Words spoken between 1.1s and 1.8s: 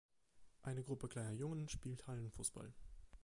Jungen